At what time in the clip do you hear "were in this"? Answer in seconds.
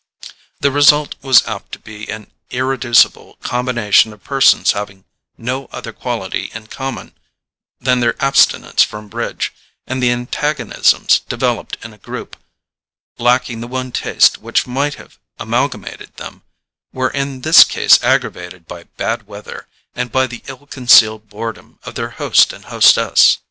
16.91-17.63